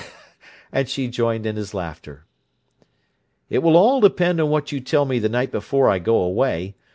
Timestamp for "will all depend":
3.59-4.41